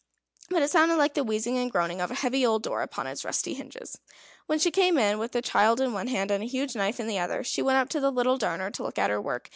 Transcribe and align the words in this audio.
But 0.49 0.63
it 0.63 0.71
sounded 0.71 0.95
like 0.95 1.13
the 1.13 1.23
wheezing 1.23 1.59
and 1.59 1.71
groaning 1.71 2.01
of 2.01 2.09
a 2.09 2.15
heavy 2.15 2.43
old 2.43 2.63
door 2.63 2.81
upon 2.81 3.05
its 3.05 3.23
rusty 3.23 3.53
hinges. 3.53 3.99
When 4.47 4.57
she 4.57 4.71
came 4.71 4.97
in, 4.97 5.19
with 5.19 5.31
the 5.31 5.43
child 5.43 5.79
in 5.79 5.93
one 5.93 6.07
hand, 6.07 6.31
and 6.31 6.41
the 6.41 6.47
huge 6.47 6.75
knife 6.75 6.99
in 6.99 7.05
the 7.05 7.19
other, 7.19 7.43
she 7.43 7.61
went 7.61 7.77
up 7.77 7.89
to 7.89 7.99
the 7.99 8.09
little 8.09 8.39
darner 8.39 8.71
to 8.71 8.81
look 8.81 8.97
at 8.97 9.11
her 9.11 9.21
work. 9.21 9.49